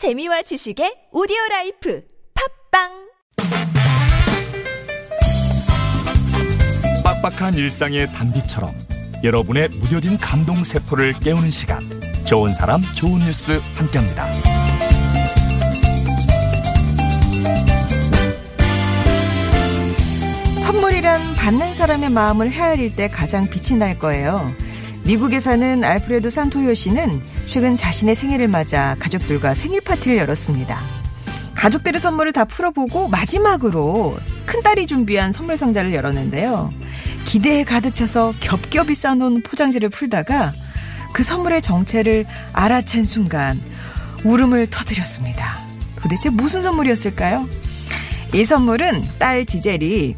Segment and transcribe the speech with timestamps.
[0.00, 2.02] 재미와 지식의 오디오 라이프
[2.72, 2.88] 팟빵
[7.04, 8.72] 빡빡한 일상의 단비처럼
[9.22, 11.80] 여러분의 무뎌진 감동 세포를 깨우는 시간
[12.24, 14.24] 좋은 사람 좋은 뉴스 함께합니다.
[20.62, 24.50] 선물이란 받는 사람의 마음을 헤아릴 때 가장 빛이 날 거예요.
[25.04, 30.80] 미국에 사는 알프레도 산토요 씨는 최근 자신의 생일을 맞아 가족들과 생일 파티를 열었습니다.
[31.54, 34.16] 가족들의 선물을 다 풀어보고 마지막으로
[34.46, 36.70] 큰딸이 준비한 선물 상자를 열었는데요.
[37.26, 40.52] 기대에 가득 차서 겹겹이 싸놓은 포장지를 풀다가
[41.12, 43.60] 그 선물의 정체를 알아챈 순간
[44.24, 45.58] 울음을 터뜨렸습니다.
[45.96, 47.48] 도대체 무슨 선물이었을까요?
[48.32, 50.14] 이 선물은 딸 지젤이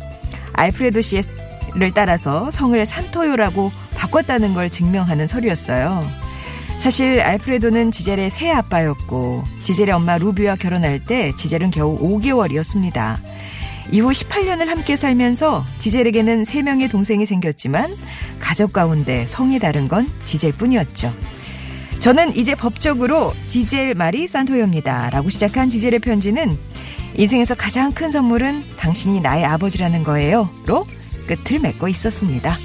[0.52, 6.06] 알프레도 씨를 따라서 성을 산토요라고 바꿨다는 걸 증명하는 서류였어요.
[6.78, 13.18] 사실 알프레도는 지젤의 새 아빠였고 지젤의 엄마 루비와 결혼할 때 지젤은 겨우 5개월이었습니다.
[13.92, 17.94] 이후 18년을 함께 살면서 지젤에게는 3명의 동생이 생겼지만
[18.40, 21.12] 가족 가운데 성이 다른 건 지젤뿐이었죠.
[21.98, 25.10] 저는 이제 법적으로 지젤 마리 산토요입니다.
[25.10, 26.58] 라고 시작한 지젤의 편지는
[27.14, 30.50] 인생에서 가장 큰 선물은 당신이 나의 아버지라는 거예요.
[30.66, 30.84] 로
[31.28, 32.56] 끝을 맺고 있었습니다.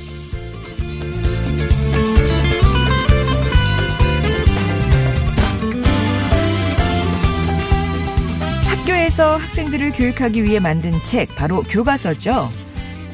[9.17, 12.51] 학교에서 학생들을 교육하기 위해 만든 책, 바로 교과서죠.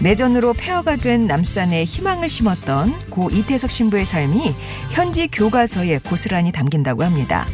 [0.02, 4.54] 내전으로 폐허가 된 남수단에 희망을 심었던 고 이태석 신부의 삶이
[4.92, 7.48] 현지 교과서에 고스란히 담긴다고 합니다.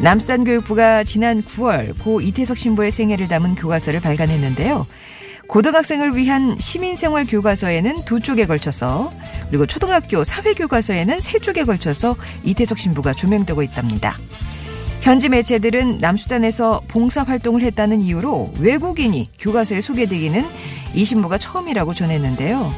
[0.00, 4.86] 남수단 교육부가 지난 9월 고 이태석 신부의 생애를 담은 교과서를 발간했는데요.
[5.46, 9.12] 고등학생을 위한 시민생활 교과서에는 두 쪽에 걸쳐서
[9.48, 14.16] 그리고 초등학교 사회교과서에는 세 쪽에 걸쳐서 이태석 신부가 조명되고 있답니다.
[15.06, 20.44] 현지 매체들은 남수단에서 봉사활동을 했다는 이유로 외국인이 교과서에 소개되기는
[20.96, 22.72] 이 신부가 처음이라고 전했는데요.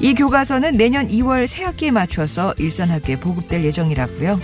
[0.00, 4.40] 이 교과서는 내년 2월 새학기에 맞춰서 일선학교에 보급될 예정이라고요.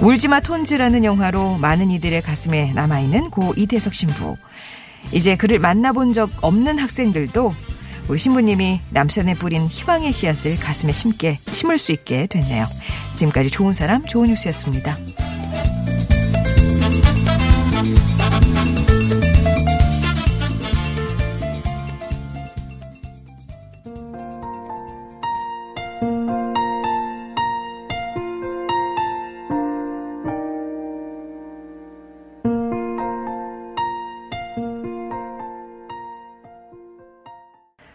[0.00, 4.38] 울지마 톤즈라는 영화로 많은 이들의 가슴에 남아있는 고 이태석 신부.
[5.12, 7.54] 이제 그를 만나본 적 없는 학생들도
[8.08, 12.66] 우리 신부님이 남산에 뿌린 희망의 씨앗을 가슴에 심게 심을 수 있게 됐네요.
[13.16, 14.96] 지금까지 좋은 사람 좋은 뉴스였습니다.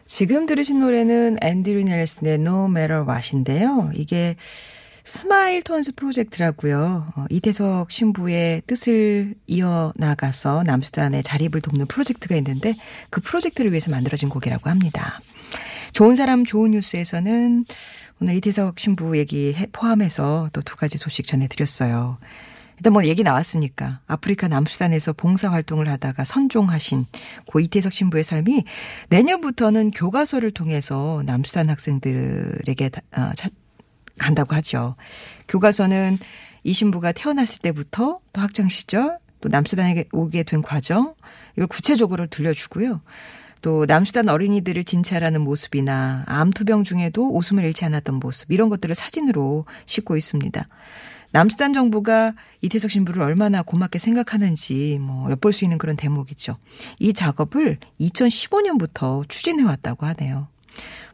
[0.07, 3.91] 지금 들으신 노래는 앤드류 넬슨의 No Matter What인데요.
[3.93, 4.37] 이게
[5.03, 7.11] Smile 톤즈 프로젝트라고요.
[7.15, 12.75] 어, 이태석 신부의 뜻을 이어나가서 남수단의 자립을 돕는 프로젝트가 있는데
[13.09, 15.19] 그 프로젝트를 위해서 만들어진 곡이라고 합니다.
[15.91, 17.65] 좋은 사람 좋은 뉴스에서는
[18.21, 22.17] 오늘 이태석 신부 얘기 포함해서 또 두 가지 소식 전해드렸어요.
[22.77, 27.05] 일단 뭐 얘기 나왔으니까 아프리카 남수단에서 봉사 활동을 하다가 선종하신
[27.47, 28.63] 고 이태석 신부의 삶이
[29.09, 33.31] 내년부터는 교과서를 통해서 남수단 학생들에게 어,
[34.17, 34.95] 간다고 하죠.
[35.47, 36.17] 교과서는
[36.63, 41.15] 이 신부가 태어났을 때부터 또 학창 시절 또 남수단에 오게 된 과정
[41.55, 43.01] 이걸 구체적으로 들려주고요.
[43.61, 50.15] 또 남수단 어린이들을 진찰하는 모습이나 암투병 중에도 웃음을 잃지 않았던 모습 이런 것들을 사진으로 싣고
[50.15, 50.67] 있습니다.
[51.31, 56.57] 남수단 정부가 이태석 신부를 얼마나 고맙게 생각하는지 뭐 엿볼 수 있는 그런 대목이죠.
[56.99, 60.47] 이 작업을 2015년부터 추진해 왔다고 하네요.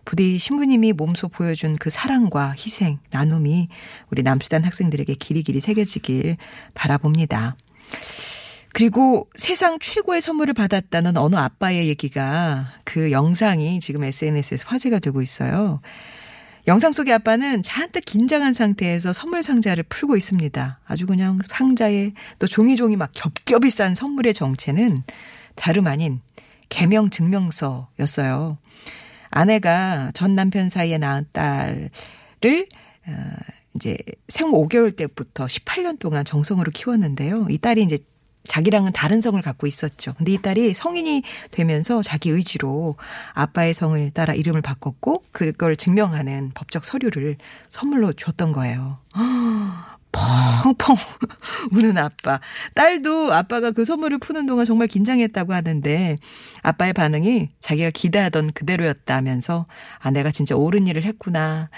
[0.05, 3.69] 부디 신부님이 몸소 보여준 그 사랑과 희생, 나눔이
[4.09, 6.37] 우리 남수단 학생들에게 길이길이 새겨지길
[6.73, 7.55] 바라봅니다.
[8.73, 15.79] 그리고 세상 최고의 선물을 받았다는 어느 아빠의 얘기가 그 영상이 지금 SNS에서 화제가 되고 있어요.
[16.65, 20.79] 영상 속의 아빠는 잔뜩 긴장한 상태에서 선물 상자를 풀고 있습니다.
[20.85, 25.03] 아주 그냥 상자에 또 종이종이 막 겹겹이 싼 선물의 정체는
[25.55, 26.21] 다름 아닌
[26.69, 28.57] 개명 증명서였어요.
[29.29, 31.89] 아내가 전 남편 사이에 낳은 딸을
[33.07, 33.13] 어,
[33.75, 33.97] 이제
[34.29, 37.47] 생후 5개월 때부터 18년 동안 정성으로 키웠는데요.
[37.49, 37.97] 이 딸이 이제
[38.45, 40.13] 자기랑은 다른 성을 갖고 있었죠.
[40.17, 42.95] 근데 이 딸이 성인이 되면서 자기 의지로
[43.33, 47.37] 아빠의 성을 따라 이름을 바꿨고 그걸 증명하는 법적 서류를
[47.69, 48.99] 선물로 줬던 거예요.
[50.13, 50.95] 펑펑
[51.73, 52.39] 우는 아빠.
[52.75, 56.17] 딸도 아빠가 그 선물을 푸는 동안 정말 긴장했다고 하는데
[56.61, 59.65] 아빠의 반응이 자기가 기대하던 그대로였다면서
[59.99, 61.69] 아, 내가 진짜 옳은 일을 했구나.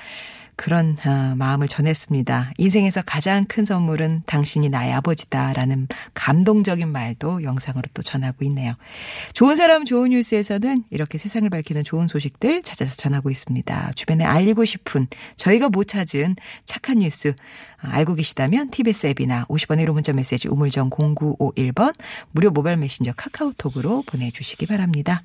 [0.56, 2.54] 그런 어, 마음을 전했습니다.
[2.58, 8.74] 인생에서 가장 큰 선물은 당신이 나의 아버지다라는 감동적인 말도 영상으로 또 전하고 있네요.
[9.34, 13.92] 좋은 사람 좋은 뉴스에서는 이렇게 세상을 밝히는 좋은 소식들 찾아서 전하고 있습니다.
[13.96, 19.94] 주변에 알리고 싶은 저희가 못 찾은 착한 뉴스 어, 알고 계시다면 TBS 앱이나 50원의 1호
[19.94, 21.94] 문자 메시지 우물정 0951번
[22.32, 25.24] 무료 모바일 메신저 카카오톡으로 보내주시기 바랍니다.